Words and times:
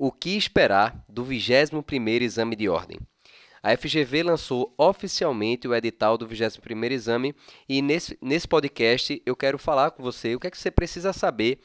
O 0.00 0.12
que 0.12 0.36
esperar 0.36 1.04
do 1.08 1.24
21º 1.24 2.22
Exame 2.22 2.54
de 2.54 2.68
Ordem? 2.68 3.00
A 3.60 3.76
FGV 3.76 4.22
lançou 4.22 4.72
oficialmente 4.78 5.66
o 5.66 5.74
edital 5.74 6.16
do 6.16 6.24
21º 6.24 6.92
Exame 6.92 7.34
e 7.68 7.82
nesse, 7.82 8.16
nesse 8.22 8.46
podcast 8.46 9.20
eu 9.26 9.34
quero 9.34 9.58
falar 9.58 9.90
com 9.90 10.00
você 10.00 10.36
o 10.36 10.38
que 10.38 10.46
é 10.46 10.50
que 10.52 10.56
você 10.56 10.70
precisa 10.70 11.12
saber 11.12 11.58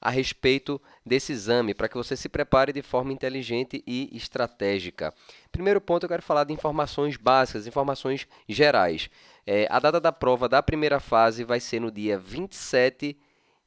a 0.00 0.08
respeito 0.08 0.80
desse 1.04 1.32
exame 1.32 1.74
para 1.74 1.88
que 1.88 1.96
você 1.96 2.16
se 2.16 2.28
prepare 2.28 2.72
de 2.72 2.80
forma 2.80 3.12
inteligente 3.12 3.82
e 3.84 4.08
estratégica. 4.16 5.12
Primeiro 5.50 5.80
ponto, 5.80 6.04
eu 6.04 6.08
quero 6.08 6.22
falar 6.22 6.44
de 6.44 6.52
informações 6.52 7.16
básicas, 7.16 7.66
informações 7.66 8.28
gerais. 8.48 9.10
É, 9.44 9.66
a 9.68 9.80
data 9.80 10.00
da 10.00 10.12
prova 10.12 10.48
da 10.48 10.62
primeira 10.62 11.00
fase 11.00 11.42
vai 11.42 11.58
ser 11.58 11.80
no 11.80 11.90
dia 11.90 12.16
27 12.16 13.18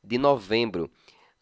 de 0.02 0.18
novembro. 0.18 0.90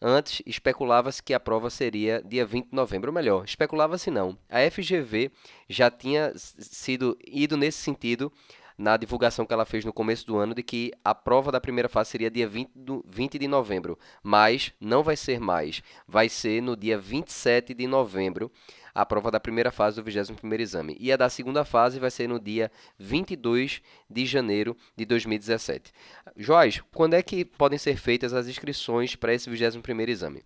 Antes, 0.04 0.42
especulava-se 0.44 1.22
que 1.22 1.32
a 1.32 1.38
prova 1.38 1.70
seria 1.70 2.20
dia 2.26 2.44
20 2.44 2.70
de 2.70 2.74
novembro, 2.74 3.10
ou 3.10 3.14
melhor, 3.14 3.44
especulava-se 3.44 4.10
não. 4.10 4.36
A 4.50 4.68
FGV 4.68 5.30
já 5.68 5.92
tinha 5.92 6.32
sido 6.34 7.16
ido 7.24 7.56
nesse 7.56 7.78
sentido 7.78 8.32
na 8.76 8.96
divulgação 8.96 9.46
que 9.46 9.52
ela 9.52 9.64
fez 9.64 9.84
no 9.84 9.92
começo 9.92 10.26
do 10.26 10.38
ano 10.38 10.56
de 10.56 10.62
que 10.64 10.90
a 11.04 11.14
prova 11.14 11.52
da 11.52 11.60
primeira 11.60 11.88
fase 11.88 12.10
seria 12.10 12.28
dia 12.28 12.48
20, 12.48 12.70
do, 12.74 13.04
20 13.08 13.38
de 13.38 13.46
novembro, 13.46 13.96
mas 14.24 14.72
não 14.80 15.04
vai 15.04 15.16
ser 15.16 15.38
mais, 15.38 15.84
vai 16.08 16.28
ser 16.28 16.60
no 16.60 16.76
dia 16.76 16.98
27 16.98 17.72
de 17.72 17.86
novembro 17.86 18.50
a 18.94 19.06
prova 19.06 19.30
da 19.30 19.40
primeira 19.40 19.70
fase 19.70 20.00
do 20.00 20.10
21º 20.10 20.60
exame. 20.60 20.96
E 21.00 21.12
a 21.12 21.16
da 21.16 21.28
segunda 21.28 21.64
fase 21.64 21.98
vai 21.98 22.10
ser 22.10 22.28
no 22.28 22.38
dia 22.38 22.70
22 22.98 23.80
de 24.08 24.26
janeiro 24.26 24.76
de 24.96 25.04
2017. 25.04 25.92
Joás, 26.36 26.80
quando 26.92 27.14
é 27.14 27.22
que 27.22 27.44
podem 27.44 27.78
ser 27.78 27.96
feitas 27.96 28.32
as 28.32 28.46
inscrições 28.46 29.16
para 29.16 29.34
esse 29.34 29.50
21º 29.50 30.08
exame? 30.08 30.42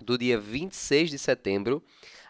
Do 0.00 0.18
dia 0.18 0.38
26 0.38 1.10
de 1.10 1.18
setembro 1.18 1.82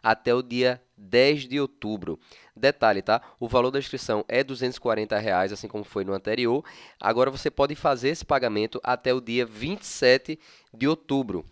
até 0.03 0.33
o 0.33 0.41
dia 0.41 0.81
10 0.97 1.49
de 1.49 1.61
outubro. 1.61 2.19
Detalhe, 2.55 3.03
tá? 3.03 3.21
O 3.41 3.49
valor 3.49 3.73
da 3.73 3.79
inscrição 3.81 4.25
é 4.29 4.45
240 4.45 5.19
reais, 5.19 5.53
assim 5.53 5.67
como 5.67 5.83
foi 5.83 6.05
no 6.05 6.13
anterior. 6.13 6.65
Agora 7.01 7.29
você 7.29 7.51
pode 7.51 7.75
fazer 7.75 8.11
esse 8.11 8.25
pagamento 8.25 8.81
até 8.85 9.13
o 9.13 9.21
dia 9.21 9.45
27 9.45 10.39
de 10.73 10.87
outubro. 10.87 11.45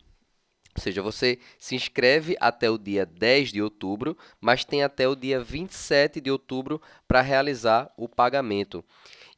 Ou 0.76 0.82
seja, 0.82 1.00
você 1.00 1.38
se 1.58 1.74
inscreve 1.74 2.36
até 2.40 2.68
o 2.68 2.76
dia 2.76 3.06
10 3.06 3.52
de 3.52 3.62
outubro, 3.62 4.16
mas 4.40 4.64
tem 4.64 4.82
até 4.82 5.08
o 5.08 5.14
dia 5.14 5.40
27 5.40 6.20
de 6.20 6.30
outubro 6.30 6.80
para 7.06 7.20
realizar 7.20 7.92
o 7.96 8.08
pagamento. 8.08 8.84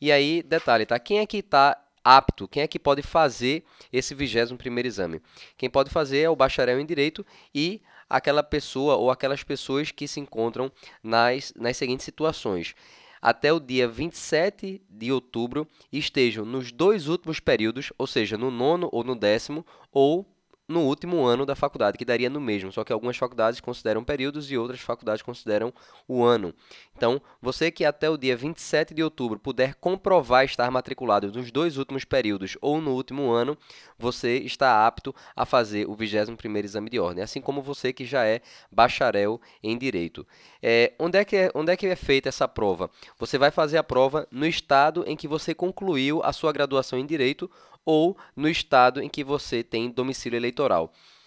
E 0.00 0.10
aí, 0.10 0.42
detalhe, 0.42 0.86
tá? 0.86 0.98
Quem 0.98 1.18
é 1.18 1.26
que 1.26 1.38
está 1.38 1.76
apto, 2.02 2.46
quem 2.48 2.62
é 2.62 2.68
que 2.68 2.78
pode 2.78 3.02
fazer 3.02 3.64
esse 3.92 4.14
21º 4.14 4.84
exame? 4.86 5.20
Quem 5.56 5.68
pode 5.68 5.90
fazer 5.90 6.20
é 6.20 6.30
o 6.30 6.36
bacharel 6.36 6.80
em 6.80 6.86
Direito 6.86 7.24
e 7.54 7.82
aquela 8.08 8.42
pessoa 8.42 8.96
ou 8.96 9.10
aquelas 9.10 9.42
pessoas 9.42 9.90
que 9.90 10.06
se 10.06 10.20
encontram 10.20 10.70
nas, 11.02 11.52
nas 11.56 11.76
seguintes 11.76 12.04
situações 12.04 12.74
até 13.20 13.52
o 13.52 13.58
dia 13.58 13.88
27 13.88 14.80
de 14.88 15.10
outubro 15.10 15.66
estejam 15.92 16.44
nos 16.44 16.70
dois 16.70 17.08
últimos 17.08 17.40
períodos, 17.40 17.92
ou 17.98 18.06
seja, 18.06 18.38
no 18.38 18.52
nono 18.52 18.88
ou 18.92 19.02
no 19.02 19.16
décimo, 19.16 19.66
ou 19.90 20.24
no 20.68 20.80
último 20.80 21.24
ano 21.24 21.46
da 21.46 21.54
faculdade, 21.54 21.96
que 21.96 22.04
daria 22.04 22.28
no 22.28 22.40
mesmo, 22.40 22.72
só 22.72 22.82
que 22.82 22.92
algumas 22.92 23.16
faculdades 23.16 23.60
consideram 23.60 24.02
períodos 24.02 24.50
e 24.50 24.58
outras 24.58 24.80
faculdades 24.80 25.22
consideram 25.22 25.72
o 26.08 26.24
ano. 26.24 26.52
Então, 26.96 27.20
você 27.40 27.70
que 27.70 27.84
até 27.84 28.10
o 28.10 28.16
dia 28.16 28.36
27 28.36 28.92
de 28.94 29.02
outubro 29.02 29.38
puder 29.38 29.74
comprovar 29.76 30.44
estar 30.44 30.70
matriculado 30.70 31.30
nos 31.30 31.50
dois 31.50 31.76
últimos 31.76 32.04
períodos 32.04 32.56
ou 32.60 32.80
no 32.80 32.92
último 32.92 33.30
ano, 33.30 33.56
você 33.98 34.38
está 34.38 34.86
apto 34.86 35.14
a 35.34 35.46
fazer 35.46 35.88
o 35.88 35.96
21º 35.96 36.64
exame 36.64 36.90
de 36.90 36.98
ordem, 36.98 37.22
assim 37.22 37.40
como 37.40 37.62
você 37.62 37.92
que 37.92 38.04
já 38.04 38.24
é 38.24 38.40
bacharel 38.70 39.40
em 39.62 39.76
Direito. 39.78 40.26
É, 40.62 40.94
onde, 40.98 41.18
é 41.18 41.24
que 41.24 41.36
é, 41.36 41.50
onde 41.54 41.72
é 41.72 41.76
que 41.76 41.86
é 41.86 41.96
feita 41.96 42.28
essa 42.28 42.48
prova? 42.48 42.90
Você 43.18 43.38
vai 43.38 43.50
fazer 43.50 43.78
a 43.78 43.84
prova 43.84 44.26
no 44.30 44.46
estado 44.46 45.04
em 45.06 45.16
que 45.16 45.28
você 45.28 45.54
concluiu 45.54 46.22
a 46.24 46.32
sua 46.32 46.52
graduação 46.52 46.98
em 46.98 47.06
Direito 47.06 47.50
ou 47.86 48.16
no 48.34 48.48
estado 48.48 49.00
em 49.00 49.08
que 49.08 49.22
você 49.22 49.62
tem 49.62 49.88
domicílio 49.88 50.36
eleitoral. 50.36 50.55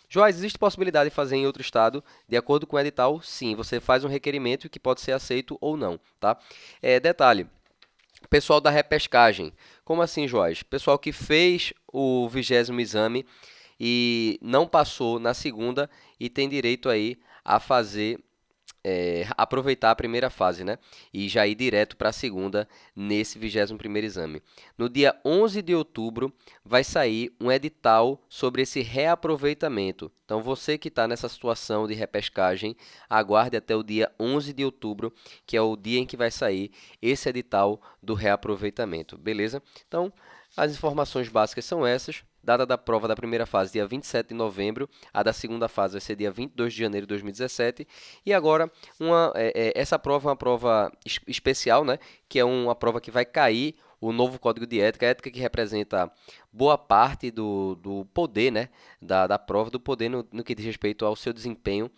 Joás, 0.10 0.36
existe 0.36 0.58
possibilidade 0.58 1.10
de 1.10 1.16
fazer 1.16 1.36
em 1.36 1.46
outro 1.46 1.62
estado? 1.62 2.04
De 2.28 2.36
acordo 2.36 2.66
com 2.66 2.76
o 2.76 2.80
edital, 2.80 3.22
sim. 3.22 3.56
Você 3.56 3.80
faz 3.80 4.04
um 4.04 4.08
requerimento 4.08 4.70
que 4.70 4.80
pode 4.80 5.02
ser 5.02 5.12
aceito 5.12 5.58
ou 5.62 5.78
não, 5.78 6.00
tá? 6.20 6.38
É, 6.82 7.00
detalhe, 7.00 7.48
pessoal 8.30 8.60
da 8.60 8.72
repescagem. 8.72 9.54
Como 9.86 10.02
assim, 10.02 10.28
Joás? 10.28 10.64
Pessoal 10.64 10.98
que 10.98 11.12
fez 11.12 11.74
o 11.88 12.28
vigésimo 12.28 12.82
exame 12.82 13.26
e 13.80 14.40
não 14.42 14.68
passou 14.68 15.20
na 15.20 15.34
segunda 15.34 15.90
e 16.20 16.30
tem 16.30 16.50
direito 16.50 16.90
aí 16.90 17.20
a 17.46 17.60
fazer 17.60 18.20
é, 18.84 19.28
aproveitar 19.38 19.92
a 19.92 19.96
primeira 19.96 20.30
fase, 20.30 20.64
né? 20.64 20.78
E 21.14 21.28
já 21.28 21.46
ir 21.46 21.56
direto 21.56 21.98
para 21.98 22.10
a 22.10 22.14
segunda 22.14 22.68
nesse 22.96 23.40
21º 23.40 24.04
exame. 24.04 24.42
No 24.78 24.90
dia 24.90 25.20
11 25.26 25.62
de 25.62 25.76
outubro 25.76 26.34
vai 26.64 26.84
sair 26.84 27.36
um 27.40 27.52
edital 27.52 28.22
sobre 28.30 28.62
esse 28.62 28.82
reaproveitamento. 28.82 30.12
Então 30.26 30.42
você 30.42 30.78
que 30.78 30.88
está 30.88 31.08
nessa 31.08 31.28
situação 31.28 31.88
de 31.88 31.94
repescagem, 31.94 32.76
aguarde 33.10 33.58
até 33.58 33.76
o 33.76 33.84
dia 33.84 34.12
11 34.20 34.54
de 34.54 34.64
outubro, 34.64 35.14
que 35.46 35.58
é 35.58 35.62
o 35.62 35.76
dia 35.76 36.00
em 36.00 36.06
que 36.06 36.18
vai 36.18 36.32
sair 36.32 36.72
esse 37.02 37.28
edital 37.30 37.82
do 38.02 38.14
reaproveitamento, 38.14 39.18
beleza? 39.18 39.62
Então, 39.88 40.14
as 40.56 40.72
informações 40.72 41.28
básicas 41.30 41.66
são 41.66 41.86
essas. 41.86 42.24
Data 42.44 42.66
da 42.66 42.78
prova 42.78 43.08
da 43.08 43.16
primeira 43.16 43.46
fase, 43.46 43.74
dia 43.74 43.86
27 43.86 44.30
de 44.30 44.34
novembro. 44.34 44.90
A 45.14 45.22
da 45.24 45.34
segunda 45.34 45.68
fase 45.68 45.94
vai 45.94 46.02
ser 46.02 46.16
dia 46.16 46.32
22 46.32 46.74
de 46.74 46.80
janeiro 46.80 47.06
de 47.06 47.10
2017. 47.10 47.88
E 48.26 48.34
agora, 48.34 48.72
uma, 49.00 49.32
é, 49.36 49.52
é, 49.56 49.80
essa 49.80 50.00
prova 50.00 50.30
é 50.30 50.32
uma 50.32 50.36
prova 50.38 50.92
especial, 51.28 51.84
né? 51.84 52.00
Que 52.28 52.40
é 52.40 52.46
uma 52.46 52.76
prova 52.76 53.02
que 53.02 53.12
vai 53.12 53.26
cair 53.26 53.76
o 54.02 54.14
novo 54.14 54.40
código 54.40 54.66
de 54.66 54.80
ética, 54.80 55.06
a 55.06 55.10
ética 55.10 55.30
que 55.30 55.40
representa 55.40 56.12
boa 56.52 56.78
parte 56.78 57.30
do, 57.30 57.76
do 57.76 58.06
poder, 58.14 58.52
né? 58.52 58.70
Da, 59.02 59.28
da 59.28 59.38
prova, 59.38 59.70
do 59.70 59.80
poder 59.80 60.10
no, 60.10 60.26
no 60.32 60.44
que 60.44 60.56
diz 60.56 60.66
respeito 60.66 61.06
ao 61.06 61.16
seu 61.16 61.34
desempenho. 61.34 61.92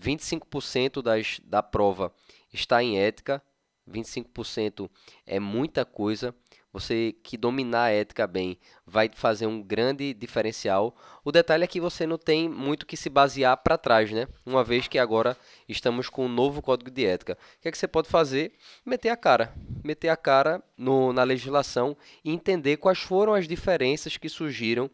25% 0.00 1.00
das, 1.00 1.40
da 1.44 1.62
prova 1.62 2.12
está 2.52 2.82
em 2.82 2.98
ética, 2.98 3.40
25% 3.88 4.90
é 5.26 5.38
muita 5.38 5.84
coisa. 5.84 6.34
Você 6.74 7.14
que 7.22 7.36
dominar 7.36 7.84
a 7.84 7.90
ética 7.90 8.26
bem 8.26 8.58
vai 8.84 9.08
fazer 9.14 9.46
um 9.46 9.62
grande 9.62 10.12
diferencial. 10.12 10.92
O 11.24 11.30
detalhe 11.30 11.62
é 11.62 11.68
que 11.68 11.80
você 11.80 12.04
não 12.04 12.18
tem 12.18 12.48
muito 12.48 12.84
que 12.84 12.96
se 12.96 13.08
basear 13.08 13.56
para 13.58 13.78
trás, 13.78 14.10
né? 14.10 14.26
Uma 14.44 14.64
vez 14.64 14.88
que 14.88 14.98
agora 14.98 15.36
estamos 15.68 16.08
com 16.08 16.26
um 16.26 16.28
novo 16.28 16.60
código 16.60 16.90
de 16.90 17.06
ética. 17.06 17.38
O 17.58 17.62
que 17.62 17.68
é 17.68 17.70
que 17.70 17.78
você 17.78 17.86
pode 17.86 18.08
fazer? 18.08 18.54
Meter 18.84 19.10
a 19.10 19.16
cara. 19.16 19.54
Meter 19.84 20.08
a 20.08 20.16
cara 20.16 20.60
no, 20.76 21.12
na 21.12 21.22
legislação 21.22 21.96
e 22.24 22.32
entender 22.32 22.78
quais 22.78 22.98
foram 22.98 23.34
as 23.34 23.46
diferenças 23.46 24.16
que 24.16 24.28
surgiram 24.28 24.90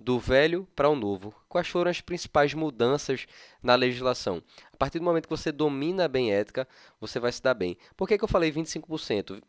do 0.00 0.18
velho 0.18 0.66
para 0.74 0.88
o 0.88 0.96
novo. 0.96 1.32
Quais 1.48 1.68
foram 1.68 1.92
as 1.92 2.00
principais 2.00 2.54
mudanças 2.54 3.26
na 3.62 3.76
legislação? 3.76 4.42
A 4.72 4.76
partir 4.76 4.98
do 4.98 5.04
momento 5.04 5.28
que 5.28 5.36
você 5.36 5.52
domina 5.52 6.08
bem 6.08 6.32
a 6.32 6.38
ética, 6.38 6.66
você 7.00 7.20
vai 7.20 7.30
se 7.30 7.40
dar 7.40 7.54
bem. 7.54 7.76
Por 7.96 8.08
que, 8.08 8.18
que 8.18 8.24
eu 8.24 8.28
falei 8.28 8.50
25%? 8.50 9.40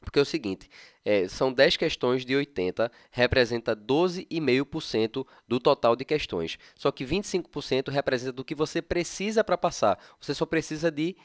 Porque 0.00 0.18
é 0.18 0.22
o 0.22 0.26
seguinte, 0.26 0.68
é, 1.04 1.28
são 1.28 1.52
10 1.52 1.76
questões 1.76 2.24
de 2.24 2.34
80, 2.34 2.90
representa 3.10 3.74
12,5% 3.74 5.26
do 5.46 5.58
total 5.58 5.96
de 5.96 6.04
questões. 6.04 6.58
Só 6.74 6.90
que 6.90 7.04
25% 7.04 7.90
representa 7.90 8.32
do 8.32 8.44
que 8.44 8.54
você 8.54 8.80
precisa 8.80 9.42
para 9.42 9.58
passar. 9.58 9.98
Você 10.20 10.34
só 10.34 10.46
precisa 10.46 10.90
de 10.90 11.16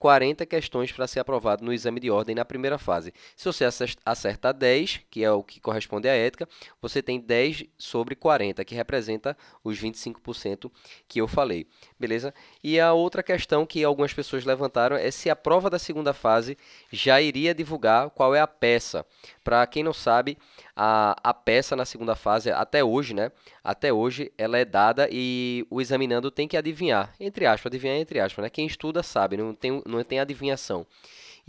40 0.00 0.46
questões 0.46 0.90
para 0.90 1.06
ser 1.06 1.20
aprovado 1.20 1.62
no 1.62 1.74
exame 1.74 2.00
de 2.00 2.10
ordem 2.10 2.34
na 2.34 2.42
primeira 2.42 2.78
fase. 2.78 3.12
Se 3.36 3.44
você 3.44 3.66
acerta 4.04 4.50
10, 4.50 5.02
que 5.10 5.22
é 5.22 5.30
o 5.30 5.42
que 5.44 5.60
corresponde 5.60 6.08
à 6.08 6.14
ética, 6.14 6.48
você 6.80 7.02
tem 7.02 7.20
10 7.20 7.64
sobre 7.76 8.16
40, 8.16 8.64
que 8.64 8.74
representa 8.74 9.36
os 9.62 9.78
25% 9.78 10.72
que 11.06 11.20
eu 11.20 11.28
falei. 11.28 11.66
Beleza? 11.98 12.32
E 12.64 12.80
a 12.80 12.94
outra 12.94 13.22
questão 13.22 13.66
que 13.66 13.84
algumas 13.84 14.14
pessoas 14.14 14.46
levantaram 14.46 14.96
é 14.96 15.10
se 15.10 15.28
a 15.28 15.36
prova 15.36 15.68
da 15.68 15.78
segunda 15.78 16.14
fase 16.14 16.56
já 16.90 17.20
iria 17.20 17.54
divulgar 17.54 18.08
qual 18.08 18.34
é 18.34 18.40
a 18.40 18.46
peça. 18.46 19.04
Para 19.44 19.66
quem 19.66 19.82
não 19.82 19.92
sabe, 19.92 20.38
a, 20.74 21.16
a 21.22 21.34
peça 21.34 21.74
na 21.76 21.84
segunda 21.84 22.14
fase, 22.14 22.50
até 22.50 22.82
hoje, 22.82 23.14
né? 23.14 23.30
Até 23.62 23.92
hoje, 23.92 24.32
ela 24.36 24.58
é 24.58 24.64
dada 24.64 25.08
e 25.10 25.66
o 25.70 25.80
examinando 25.80 26.30
tem 26.30 26.48
que 26.48 26.56
adivinhar. 26.56 27.14
Entre 27.18 27.46
aspas, 27.46 27.70
adivinhar 27.70 27.96
entre 27.96 28.20
aspas, 28.20 28.42
né? 28.42 28.50
Quem 28.50 28.66
estuda 28.66 29.02
sabe, 29.02 29.36
não 29.36 29.54
tem, 29.54 29.82
não 29.86 30.02
tem 30.02 30.20
adivinhação. 30.20 30.86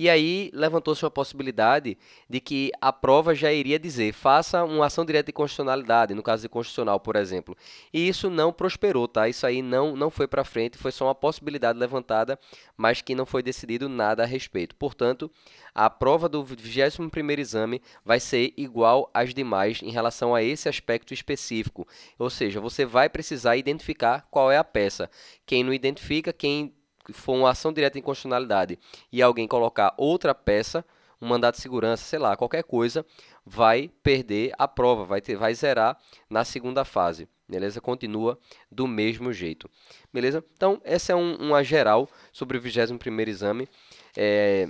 E 0.01 0.09
aí 0.09 0.49
levantou-se 0.51 1.05
uma 1.05 1.11
possibilidade 1.11 1.95
de 2.27 2.39
que 2.39 2.71
a 2.81 2.91
prova 2.91 3.35
já 3.35 3.53
iria 3.53 3.77
dizer 3.77 4.13
faça 4.13 4.63
uma 4.63 4.87
ação 4.87 5.05
direta 5.05 5.27
de 5.27 5.31
constitucionalidade, 5.31 6.15
no 6.15 6.23
caso 6.23 6.41
de 6.41 6.49
constitucional, 6.49 6.99
por 6.99 7.15
exemplo. 7.15 7.55
E 7.93 8.07
isso 8.07 8.27
não 8.27 8.51
prosperou, 8.51 9.07
tá? 9.07 9.29
Isso 9.29 9.45
aí 9.45 9.61
não, 9.61 9.95
não 9.95 10.09
foi 10.09 10.27
para 10.27 10.43
frente, 10.43 10.75
foi 10.75 10.91
só 10.91 11.05
uma 11.05 11.13
possibilidade 11.13 11.77
levantada, 11.77 12.39
mas 12.75 12.99
que 12.99 13.13
não 13.13 13.27
foi 13.27 13.43
decidido 13.43 13.87
nada 13.87 14.23
a 14.23 14.25
respeito. 14.25 14.75
Portanto, 14.75 15.29
a 15.75 15.87
prova 15.87 16.27
do 16.27 16.43
21º 16.43 17.37
exame 17.37 17.79
vai 18.03 18.19
ser 18.19 18.55
igual 18.57 19.07
às 19.13 19.35
demais 19.35 19.83
em 19.83 19.91
relação 19.91 20.33
a 20.33 20.41
esse 20.41 20.67
aspecto 20.67 21.13
específico. 21.13 21.87
Ou 22.17 22.31
seja, 22.31 22.59
você 22.59 22.87
vai 22.87 23.07
precisar 23.07 23.55
identificar 23.55 24.25
qual 24.31 24.51
é 24.51 24.57
a 24.57 24.63
peça. 24.63 25.11
Quem 25.45 25.63
não 25.63 25.71
identifica, 25.71 26.33
quem 26.33 26.73
for 27.11 27.33
uma 27.33 27.49
ação 27.49 27.73
direta 27.73 27.97
em 27.97 28.01
constitucionalidade 28.01 28.79
e 29.11 29.21
alguém 29.21 29.47
colocar 29.47 29.93
outra 29.97 30.33
peça, 30.33 30.85
um 31.21 31.27
mandato 31.27 31.55
de 31.55 31.61
segurança, 31.61 32.03
sei 32.03 32.19
lá, 32.19 32.35
qualquer 32.35 32.63
coisa, 32.63 33.05
vai 33.45 33.89
perder 34.01 34.53
a 34.57 34.67
prova, 34.67 35.05
vai, 35.05 35.21
ter, 35.21 35.35
vai 35.35 35.53
zerar 35.53 35.97
na 36.29 36.43
segunda 36.43 36.83
fase. 36.83 37.27
Beleza? 37.47 37.81
Continua 37.81 38.39
do 38.71 38.87
mesmo 38.87 39.33
jeito. 39.33 39.69
Beleza? 40.13 40.43
Então, 40.55 40.81
essa 40.85 41.11
é 41.11 41.15
um, 41.15 41.35
uma 41.35 41.63
geral 41.63 42.09
sobre 42.31 42.57
o 42.57 42.61
21º 42.61 43.27
exame. 43.27 43.67
É, 44.15 44.69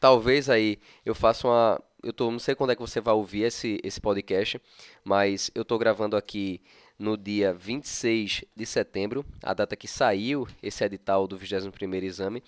talvez 0.00 0.48
aí 0.48 0.78
eu 1.04 1.14
faça 1.14 1.46
uma... 1.46 1.82
Eu 2.02 2.12
tô, 2.12 2.30
não 2.30 2.38
sei 2.38 2.54
quando 2.54 2.70
é 2.70 2.74
que 2.74 2.80
você 2.80 3.00
vai 3.00 3.14
ouvir 3.14 3.42
esse, 3.42 3.78
esse 3.84 4.00
podcast, 4.00 4.60
mas 5.04 5.50
eu 5.54 5.62
estou 5.62 5.78
gravando 5.78 6.16
aqui 6.16 6.60
no 7.02 7.16
dia 7.16 7.52
26 7.52 8.44
de 8.54 8.64
setembro, 8.64 9.26
a 9.42 9.52
data 9.52 9.74
que 9.74 9.88
saiu 9.88 10.46
esse 10.62 10.84
edital 10.84 11.26
do 11.26 11.36
21º 11.36 12.04
exame. 12.04 12.42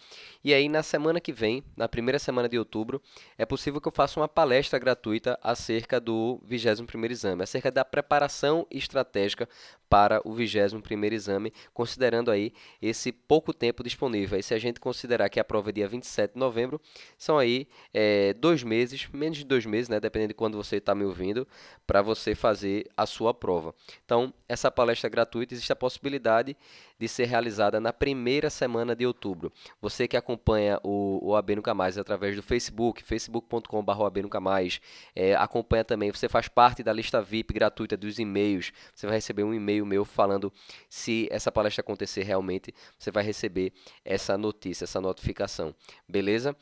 E 0.45 0.55
aí 0.55 0.69
na 0.69 0.81
semana 0.81 1.21
que 1.21 1.33
vem, 1.33 1.65
na 1.77 1.89
primeira 1.89 2.21
semana 2.21 2.49
de 2.49 2.57
outubro, 2.57 3.03
é 3.37 3.45
possível 3.45 3.81
que 3.81 3.89
eu 3.89 3.93
faça 3.93 4.21
uma 4.21 4.29
palestra 4.29 4.79
gratuita 4.79 5.37
acerca 5.43 6.01
do 6.01 6.41
21º 6.49 7.11
exame, 7.11 7.43
acerca 7.43 7.69
da 7.69 7.85
preparação 7.85 8.65
estratégica 8.71 9.49
para 9.95 10.21
o 10.25 10.35
21º 10.35 11.13
exame, 11.13 11.53
considerando 11.73 12.29
aí 12.29 12.53
esse 12.83 13.13
pouco 13.13 13.55
tempo 13.55 13.81
disponível. 13.81 14.37
E 14.37 14.43
se 14.43 14.53
a 14.53 14.59
gente 14.59 14.81
considerar 14.81 15.29
que 15.29 15.39
a 15.39 15.45
prova 15.45 15.71
é 15.71 15.73
dia 15.73 15.87
27 15.87 16.33
de 16.33 16.41
novembro, 16.41 16.81
são 17.17 17.39
aí 17.39 17.69
é, 17.93 18.35
dois 18.35 18.65
meses, 18.65 19.09
menos 19.13 19.39
de 19.39 19.45
dois 19.45 19.65
meses, 19.65 19.89
né, 19.89 20.01
dependendo 20.01 20.31
de 20.31 20.35
quando 20.35 20.57
você 20.57 20.79
está 20.79 20.97
me 20.97 21.05
ouvindo, 21.05 21.47
para 21.87 22.03
você 22.03 22.35
fazer 22.35 22.91
a 22.97 23.07
sua 23.07 23.33
prova. 23.33 23.73
Então, 24.05 24.35
essa 24.49 24.69
palestra 24.69 25.09
gratuita 25.09 25.55
existe 25.55 25.73
a 25.73 25.77
possibilidade 25.77 26.57
de 26.99 27.09
ser 27.09 27.25
realizada 27.25 27.81
na 27.81 27.93
primeira 27.93 28.49
semana 28.51 28.95
de 28.95 29.07
outubro. 29.07 29.53
Você 29.81 30.07
que 30.07 30.17
acompanha 30.17 30.79
o, 30.83 31.21
o 31.23 31.37
AB 31.37 31.57
Nunca 31.57 31.75
Mais 31.75 31.99
através 31.99 32.37
do 32.37 32.43
Facebook, 32.43 33.03
facebook.com.br 33.03 33.93
é, 35.15 35.35
acompanha 35.35 35.85
também, 35.85 36.11
você 36.11 36.29
faz 36.29 36.49
parte 36.49 36.83
da 36.83 36.93
lista 36.93 37.21
VIP 37.21 37.55
gratuita 37.55 37.97
dos 37.97 38.19
e-mails, 38.19 38.73
você 38.95 39.07
vai 39.07 39.17
receber 39.17 39.45
um 39.45 39.55
e-mail 39.55 39.85
meu 39.85 40.05
falando 40.05 40.53
se 40.89 41.29
essa 41.31 41.51
palestra 41.51 41.81
acontecer 41.81 42.23
realmente, 42.23 42.75
você 42.99 43.11
vai 43.11 43.25
receber 43.25 43.73
essa 44.05 44.39
notícia, 44.39 44.85
essa 44.85 45.01
notificação, 45.01 45.75
beleza? 46.09 46.57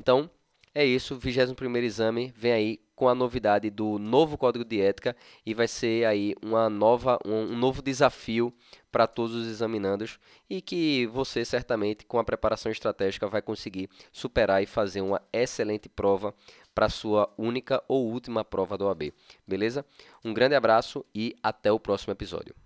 Então, 0.00 0.30
é 0.74 0.84
isso, 0.84 1.14
o 1.14 1.18
21º 1.18 1.82
exame. 1.84 2.34
Vem 2.36 2.52
aí 2.52 2.85
com 2.96 3.08
a 3.08 3.14
novidade 3.14 3.70
do 3.70 3.98
novo 3.98 4.38
código 4.38 4.64
de 4.64 4.80
ética 4.80 5.14
e 5.44 5.52
vai 5.52 5.68
ser 5.68 6.06
aí 6.06 6.34
uma 6.42 6.68
nova, 6.70 7.18
um, 7.24 7.54
novo 7.54 7.82
desafio 7.82 8.52
para 8.90 9.06
todos 9.06 9.36
os 9.36 9.46
examinandos 9.46 10.18
e 10.48 10.62
que 10.62 11.06
você 11.08 11.44
certamente 11.44 12.06
com 12.06 12.18
a 12.18 12.24
preparação 12.24 12.72
estratégica 12.72 13.28
vai 13.28 13.42
conseguir 13.42 13.90
superar 14.10 14.62
e 14.62 14.66
fazer 14.66 15.02
uma 15.02 15.20
excelente 15.32 15.88
prova 15.88 16.34
para 16.74 16.88
sua 16.88 17.32
única 17.38 17.82
ou 17.86 18.06
última 18.10 18.44
prova 18.44 18.76
do 18.76 18.86
OAB. 18.86 19.12
Beleza? 19.46 19.84
Um 20.24 20.32
grande 20.32 20.54
abraço 20.54 21.04
e 21.14 21.36
até 21.42 21.70
o 21.70 21.78
próximo 21.78 22.12
episódio. 22.12 22.65